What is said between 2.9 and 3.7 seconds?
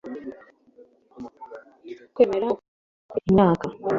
yamaze imyaka